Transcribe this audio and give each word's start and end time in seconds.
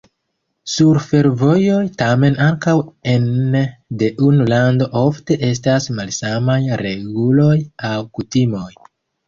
Sur 0.75 0.99
fervojoj 1.09 1.81
tamen 1.99 2.37
ankaŭ 2.45 2.73
ene 3.13 3.61
de 4.01 4.11
unu 4.29 4.49
lando 4.55 4.89
ofte 5.05 5.39
estas 5.51 5.89
malsamaj 6.01 6.59
reguloj 6.87 7.55
aŭ 7.95 7.97
kutimoj. 8.19 8.69